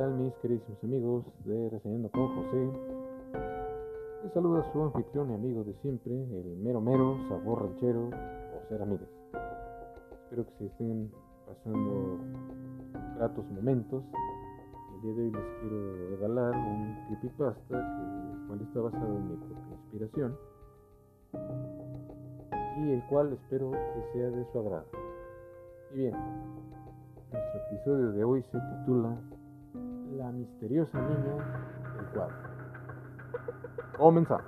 tal 0.00 0.14
mis 0.14 0.32
queridísimos 0.36 0.82
amigos 0.82 1.24
de 1.44 1.68
Reseñando 1.68 2.10
con 2.10 2.26
José? 2.34 2.70
Les 4.24 4.32
saluda 4.32 4.64
su 4.72 4.82
anfitrión 4.82 5.30
y 5.30 5.34
amigo 5.34 5.62
de 5.62 5.74
siempre, 5.82 6.14
el 6.14 6.56
mero 6.56 6.80
mero, 6.80 7.18
sabor 7.28 7.64
ranchero, 7.64 8.08
José 8.54 8.78
Ramírez. 8.78 9.08
Espero 10.24 10.46
que 10.46 10.52
se 10.56 10.66
estén 10.68 11.12
pasando 11.46 12.18
gratos 13.16 13.44
momentos. 13.50 14.02
El 14.94 15.02
día 15.02 15.14
de 15.16 15.22
hoy 15.22 15.32
les 15.32 15.60
quiero 15.60 16.10
regalar 16.12 16.54
un 16.56 16.96
creepypasta 17.08 17.68
que, 17.68 18.40
el 18.40 18.46
cual 18.46 18.60
está 18.62 18.80
basado 18.80 19.16
en 19.18 19.28
mi 19.28 19.36
propia 19.36 19.76
inspiración 19.82 20.38
y 22.78 22.90
el 22.90 23.02
cual 23.10 23.34
espero 23.34 23.70
que 23.70 24.12
sea 24.14 24.30
de 24.30 24.46
su 24.50 24.58
agrado. 24.60 24.86
Y 25.92 25.96
bien, 25.98 26.14
nuestro 27.30 27.60
episodio 27.68 28.12
de 28.12 28.24
hoy 28.24 28.42
se 28.44 28.58
titula 28.58 29.20
La 30.16 30.32
misteriosa 30.32 31.00
niña 31.00 31.36
del 31.96 32.06
cuadro. 32.12 32.34
Comenzamos. 33.96 34.44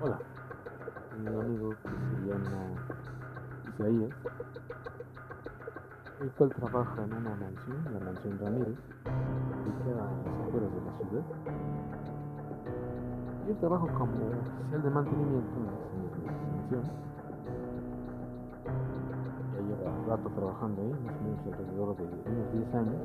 Hola, 0.00 0.18
un 1.18 1.26
amigo 1.26 1.70
que 1.70 1.88
se 1.88 2.16
llama 2.28 2.60
Isaías, 3.68 4.14
el 6.20 6.30
cual 6.30 6.50
trabaja 6.50 7.02
en 7.02 7.12
una 7.12 7.34
mansión, 7.34 7.84
la 7.92 8.00
mansión 8.04 8.38
Ramírez, 8.38 8.78
ubicada 9.64 10.12
en 10.12 10.24
las 10.24 10.46
afueras 10.46 10.70
de 10.72 10.80
la 10.80 10.92
ciudad. 10.98 11.24
Yo 13.48 13.54
trabajo 13.56 13.88
como 13.98 14.12
oficial 14.12 14.82
de 14.82 14.90
mantenimiento 14.90 15.58
en 15.58 16.06
esa 16.06 16.52
mansión 16.52 17.12
rato 20.08 20.28
trabajando 20.30 20.82
ahí, 20.82 20.94
más 21.04 21.14
o 21.16 21.22
menos 21.22 21.40
alrededor 21.46 21.96
de 21.96 22.04
unos 22.04 22.52
10 22.52 22.74
años. 22.74 23.00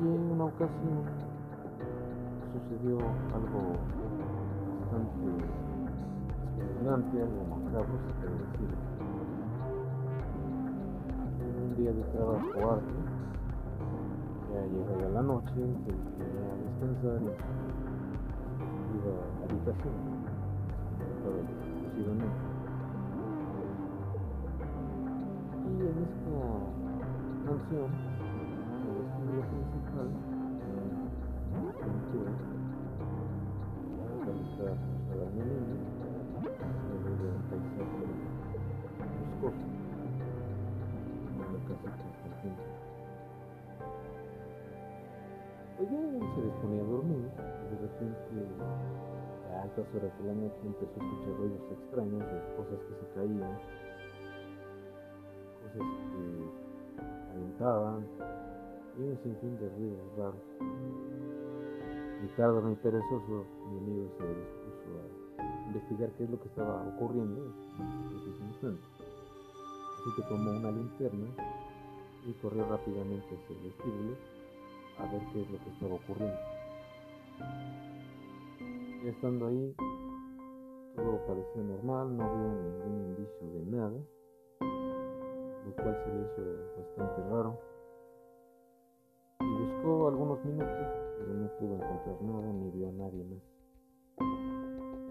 Y 0.00 0.04
en 0.04 0.30
una 0.32 0.44
ocasión 0.44 1.04
sucedió 2.52 2.98
algo 3.34 3.60
bastante 4.80 5.18
espeluznante, 6.58 7.22
algo 7.22 7.40
macabro, 7.56 7.94
se 8.06 8.12
puede 8.20 8.36
decir. 8.38 8.70
Un 11.56 11.70
día 11.76 11.92
de 11.92 12.02
trabajo 12.12 12.56
arduo, 12.56 13.02
ya 14.52 14.60
llegaba 14.66 15.08
la 15.14 15.22
noche, 15.22 15.54
se 15.54 15.92
quería 16.16 16.48
descansar 16.64 17.20
y 17.22 17.24
iba 18.96 19.12
a 19.12 19.22
la 19.40 19.44
habitación, 19.44 19.94
exclusivamente. 21.92 22.55
En 25.96 26.02
esta 26.02 26.36
mansión, 27.46 27.88
el 28.84 28.96
estudio 29.06 29.40
principal, 29.48 30.08
realizada 34.26 34.76
por 35.08 35.16
la 35.16 35.28
se 35.30 35.40
ve 35.40 37.28
un 37.32 37.42
paisaje. 37.48 38.04
Ella 45.78 46.00
se 46.34 46.40
disponía 46.42 46.82
a 46.82 46.84
dormir 46.84 47.24
de 47.70 47.76
repente 47.80 48.36
a 49.52 49.62
altas 49.62 49.86
horas 49.94 50.12
de 50.18 50.24
la 50.26 50.34
noche 50.34 50.60
empezó 50.64 51.00
a 51.00 51.04
escuchar 51.04 51.34
ruidos 51.38 51.64
extraños 51.72 52.20
de 52.20 52.38
cosas 52.56 52.78
que 52.84 52.94
se 52.94 53.06
caían 53.14 53.85
que 55.78 57.36
aventaban 57.36 58.06
y 58.98 59.02
un 59.02 59.18
sinfín 59.22 59.58
de 59.58 59.68
ruidos 59.68 60.16
raros. 60.16 60.40
Mi 62.22 62.28
tarde 62.36 62.60
muy 62.62 62.74
perezoso, 62.76 63.44
mi 63.70 63.78
amigo 63.78 64.10
se 64.18 64.26
dispuso 64.26 64.88
a 65.38 65.66
investigar 65.66 66.10
qué 66.16 66.24
es 66.24 66.30
lo 66.30 66.40
que 66.40 66.48
estaba 66.48 66.82
ocurriendo 66.94 67.42
en 67.42 68.16
ese 68.16 68.42
instante. 68.44 68.82
Así 70.00 70.10
que 70.16 70.22
tomó 70.28 70.50
una 70.50 70.70
linterna 70.70 71.26
y 72.26 72.32
corrió 72.40 72.66
rápidamente 72.68 73.26
hacia 73.26 73.56
el 73.56 73.62
vestíbulo 73.64 74.16
a 74.98 75.12
ver 75.12 75.22
qué 75.32 75.42
es 75.42 75.50
lo 75.50 75.58
que 75.58 75.70
estaba 75.70 75.94
ocurriendo. 75.94 76.38
Y 79.04 79.08
estando 79.08 79.46
ahí, 79.46 79.74
todo 80.96 81.26
parecía 81.26 81.62
normal, 81.62 82.16
no 82.16 82.24
había 82.24 82.48
ningún 82.48 83.04
indicio 83.10 83.50
de 83.52 83.66
nada 83.66 84.15
lo 85.66 85.74
cual 85.74 85.96
se 86.04 86.12
le 86.12 86.20
hizo 86.22 86.42
bastante 86.78 87.22
raro. 87.30 87.58
Y 89.40 89.58
buscó 89.58 90.08
algunos 90.08 90.44
minutos, 90.44 90.86
pero 91.18 91.34
no 91.34 91.48
pudo 91.58 91.74
encontrar 91.74 92.22
nada 92.22 92.52
ni 92.52 92.70
vio 92.70 92.88
a 92.88 92.92
nadie 92.92 93.24
más. 93.24 93.42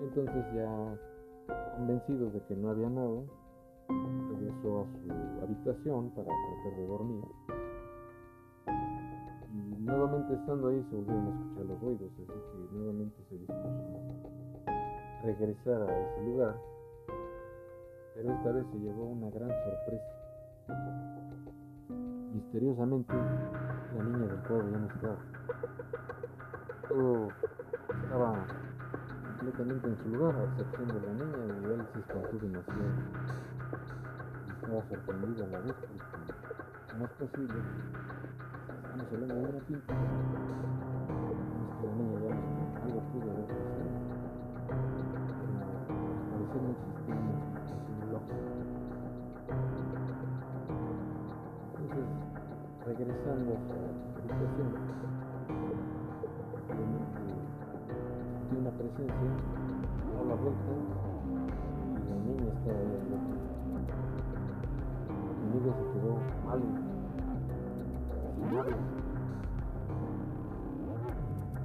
Entonces 0.01 0.45
ya 0.53 0.99
convencido 1.75 2.29
de 2.31 2.41
que 2.45 2.55
no 2.55 2.69
había 2.69 2.89
nada, 2.89 3.21
regresó 4.29 4.81
a 4.81 4.85
su 4.85 5.43
habitación 5.43 6.09
para 6.11 6.27
tratar 6.27 6.79
de 6.79 6.87
dormir. 6.87 7.23
Y 9.53 9.81
nuevamente 9.81 10.33
estando 10.33 10.67
ahí 10.69 10.85
se 10.89 10.95
volvieron 10.95 11.27
a 11.27 11.29
escuchar 11.29 11.65
los 11.65 11.81
ruidos, 11.81 12.11
así 12.13 12.25
que 12.25 12.75
nuevamente 12.75 13.23
se 13.29 13.37
dispuso 13.37 13.67
a 14.67 15.21
regresar 15.23 15.81
a 15.81 15.99
ese 15.99 16.23
lugar. 16.23 16.55
Pero 18.15 18.31
esta 18.31 18.51
vez 18.51 18.65
se 18.71 18.79
llevó 18.79 19.05
una 19.05 19.29
gran 19.29 19.49
sorpresa. 19.49 20.24
Misteriosamente, 22.33 23.13
la 23.13 24.03
niña 24.03 24.27
del 24.27 24.39
cuadro 24.39 24.71
ya 24.71 24.77
no 24.77 24.87
estaba. 24.87 25.17
Todo 26.89 27.27
estaba 28.03 28.45
completamente 29.37 29.87
en 29.87 29.97
su 29.97 30.09
lugar, 30.09 30.35
a 30.35 30.43
excepción 30.45 30.87
de 30.87 31.01
la 31.01 31.13
niña, 31.13 31.37
y 31.61 31.65
él 31.65 31.87
se 31.93 31.99
espantó 31.99 32.37
demasiado. 32.39 32.81
Estaba 34.55 34.81
sorprendido 34.89 35.45
a 35.45 35.47
la 35.47 35.59
vez, 35.59 35.73
porque 35.73 36.97
no 36.97 37.05
es 37.05 37.11
posible. 37.11 37.59
Estamos 38.83 39.07
hablando 39.13 39.35
de 39.35 39.41
una 39.41 39.59
pinta. 39.65 39.93
La 41.83 41.91
niña 41.95 42.19
ya 42.21 42.54
una 58.57 58.71
presencia 58.71 59.31
a 60.19 60.23
la 60.27 60.35
vuelta 60.35 60.71
y 61.95 62.09
la 62.09 62.17
niña 62.25 62.49
estaba 62.53 62.79
ahí 62.79 62.91
al 62.95 63.13
otro. 63.15 63.35
Mi 65.39 65.45
amigo 65.51 65.69
se 65.75 65.83
quedó 65.93 66.13
mal. 66.45 66.61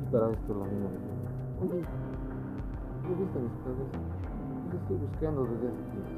Y 0.00 0.04
para 0.10 0.26
esto 0.30 0.50
la 0.54 0.66
niña 0.66 0.88
le 0.90 0.98
dijo, 0.98 1.22
oye, 1.62 1.80
¿qué 3.02 3.10
viste 3.14 3.38
a 3.38 3.42
mis 3.42 3.56
padres? 3.62 3.90
Estoy 4.74 4.96
buscando 4.96 5.44
desde 5.44 5.68
hace 5.68 5.84
tiempo. 5.92 6.14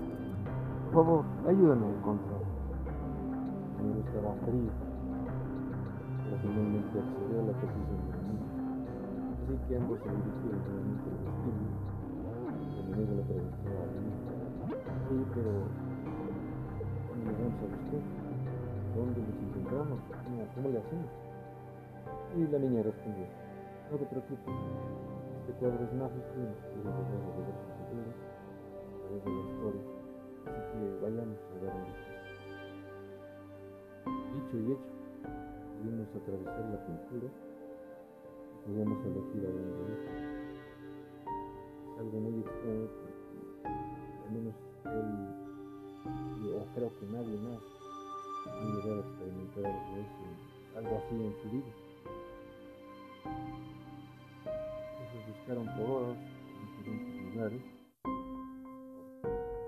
Por 0.92 1.04
favor, 1.04 1.24
ayúdame 1.48 1.86
a 1.86 1.90
encontrar. 1.90 2.42
Mi 3.78 3.90
amigo 3.90 4.00
estaba 4.06 4.34
frío 4.46 4.92
finalmente 6.40 6.98
accedió 6.98 7.40
a 7.40 7.44
la 7.44 7.52
petición. 7.52 8.21
Así 9.52 9.60
que 9.68 9.76
ambos 9.76 10.00
se 10.00 10.08
dirigieron 10.08 10.64
nuevamente 10.64 11.12
al 11.12 11.20
vestíbulo. 11.28 11.76
El 12.72 12.88
enemigo 12.88 13.12
le 13.12 13.25
preguntó 13.28 13.69
a 13.69 13.84
niña, 13.93 14.16
oye, 15.12 15.25
pero 15.37 15.52
¿dónde 17.12 17.28
nos 17.28 17.37
vamos 17.37 17.60
a 17.60 17.69
buscar? 17.69 18.00
¿Dónde 18.96 19.20
nos 19.20 19.37
encontramos? 19.44 20.00
¿Cómo, 20.08 20.40
cómo 20.56 20.69
le 20.72 20.78
hacemos? 20.81 21.12
Y 22.32 22.49
la 22.49 22.58
niña 22.64 22.81
respondió, 22.81 23.28
no 23.93 23.96
te 24.00 24.06
preocupes, 24.08 24.56
este 25.44 25.52
cuadro 25.60 25.84
es 25.84 25.93
mágico 26.00 26.32
y 26.32 26.49
nos 26.49 26.56
puede 26.72 26.88
ayudar 26.88 27.12
a 27.12 27.44
ver 27.44 27.52
su 27.52 27.69
futuro 27.76 28.08
a 28.08 29.04
través 29.04 29.20
de 29.20 29.37
la 29.37 29.43
historia. 29.52 29.84
Así 30.49 30.60
que 30.72 30.81
vayamos 31.04 31.37
a 31.37 31.60
ver 31.60 31.76
un 31.76 31.84
vistazo. 31.93 32.25
Dicho 34.32 34.56
y 34.56 34.72
hecho, 34.72 34.96
pudimos 35.76 36.08
atravesar 36.16 36.64
la 36.72 36.81
pintura 36.88 37.51
y 38.62 38.69
podíamos 38.69 39.05
elegir 39.06 39.47
a 39.47 39.50
dónde 39.50 39.82
ir. 39.82 39.99
Es 41.93 41.99
algo 41.99 42.20
muy 42.20 42.41
extraño 42.41 42.88
al 44.25 44.32
menos 44.32 44.55
él, 44.85 46.55
o 46.55 46.75
creo 46.75 46.91
que 46.99 47.06
nadie 47.06 47.37
más, 47.38 47.61
ha 48.47 48.64
llegado 48.64 49.03
a 49.03 49.06
experimentar 49.06 49.64
algo, 50.76 50.97
así 50.97 51.14
en 51.14 51.35
su 51.43 51.49
vida. 51.50 51.73
Entonces 54.93 55.20
buscaron 55.29 55.67
por 55.76 55.91
horas 55.91 56.19
en 56.19 56.67
diferentes 56.67 57.35
lugares, 57.35 57.62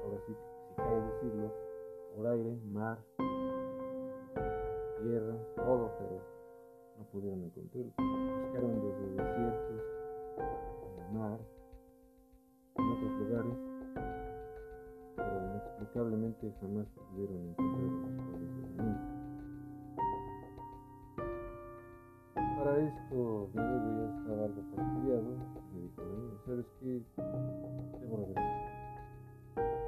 ahora 0.05 0.19
sí, 0.27 0.33
si 0.69 0.75
cabe 0.77 1.01
decirlo, 1.13 1.49
por 2.17 2.27
aire, 2.27 2.53
mar, 2.73 2.99
tierra, 5.03 5.37
todo, 5.57 5.93
pero 5.99 6.17
no 6.99 7.05
pudieron 7.13 7.43
encontrarlo. 7.43 7.93
Buscaron 7.97 8.81
desde 8.81 9.07
desiertos, 9.11 9.83
en 10.39 11.05
el 11.05 11.13
mar, 11.13 11.41
en 12.77 12.85
otros 12.93 13.13
lugares, 13.21 13.59
pero 15.17 15.35
inexplicablemente 15.51 16.53
jamás 16.61 16.87
pudieron 17.11 17.37
encontrar 17.49 17.83
los 17.83 18.69
padres. 18.77 19.15
Para 22.59 22.79
esto, 22.79 23.51
mi 23.53 23.61
amigo 23.61 23.89
ya 23.99 24.07
estaba 24.19 24.45
algo 24.45 24.63
fastidiado. 24.75 25.31
Me 25.75 25.81
dijo, 25.81 26.01
"Amigo, 26.03 26.35
¿sabes 26.47 26.67
qué? 26.81 27.03
Debo 28.01 28.17
regresar. 28.17 28.65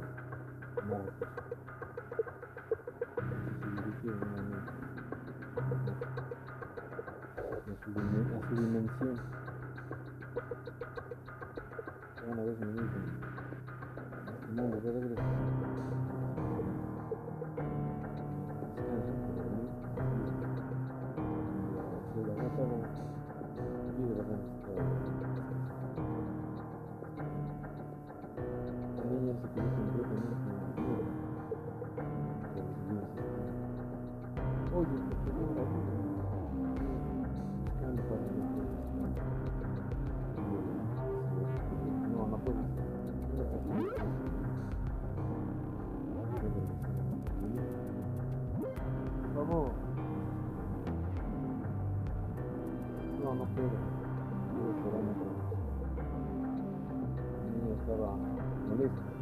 tomar 0.75 1.01
algo. 1.01 1.13
Y 3.47 3.53
se 3.55 3.69
dirigió 3.71 4.11
nuevamente 4.17 4.71
a 7.47 7.85
su, 7.85 7.91
dimen- 7.93 8.33
a 8.35 8.49
su 8.49 8.55
dimensión. 8.55 9.21
Una 12.27 12.43
vez 12.43 12.59
me 12.59 12.67
dijo, 12.73 12.99
este 14.33 14.51
mundo 14.51 14.81
de 14.81 14.91
regreso. 14.91 15.23
Descansa, 15.23 15.52
Gracias. 58.75 59.12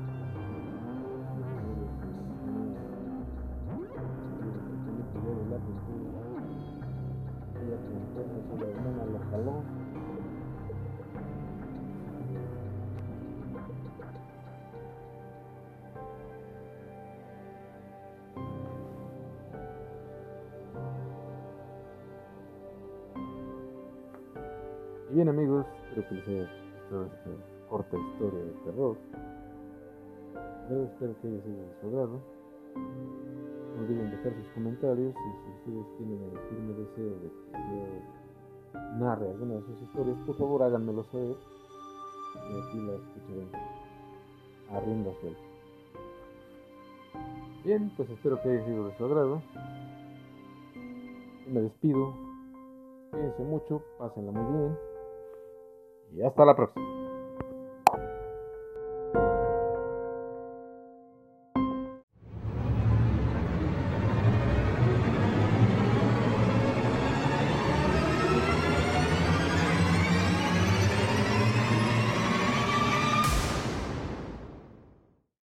Y 25.12 25.14
bien 25.14 25.28
amigos, 25.28 25.66
espero 25.90 26.08
que 26.08 26.16
les 26.16 26.28
haya 26.30 26.50
gustado 26.80 27.06
esta 27.06 27.68
corta 27.70 27.98
historia 27.98 28.40
de 28.40 28.52
terror. 28.64 28.98
Yo 30.70 30.84
espero 30.84 31.16
que 31.22 31.28
haya 31.28 31.42
sido 31.42 31.58
de 31.58 31.82
su 31.82 31.88
agrado. 31.88 32.22
No 33.76 33.84
olviden 33.84 34.10
dejar 34.10 34.34
sus 34.36 34.48
comentarios 34.54 35.14
y 35.14 35.32
si 35.44 35.52
ustedes 35.52 35.98
tienen 35.98 36.24
el 36.24 36.40
firme 36.48 36.74
deseo 36.76 37.20
de 37.20 37.30
que 37.30 37.60
yo 37.60 39.00
narre 39.00 39.30
alguna 39.32 39.56
de 39.56 39.62
sus 39.64 39.82
historias, 39.82 40.18
por 40.26 40.38
favor 40.38 40.64
háganmelo 40.64 41.04
saber 41.12 41.36
y 42.36 42.70
aquí 42.70 42.80
la 42.80 42.94
escucharemos 42.94 43.54
a 44.72 44.80
rienda 44.80 45.12
suelta. 45.20 45.42
Bien, 47.66 47.92
pues 47.98 48.10
espero 48.10 48.42
que 48.42 48.50
haya 48.50 48.66
sido 48.66 48.88
de 48.88 48.98
su 48.98 49.06
agrado. 49.06 49.42
Me 51.52 51.62
despido. 51.64 52.14
Cuídense 53.12 53.44
mucho, 53.44 53.84
pásenla 54.00 54.32
muy 54.32 54.58
bien. 54.58 54.91
Y 56.14 56.22
hasta 56.22 56.46
la 56.46 56.56
próxima. 56.56 57.01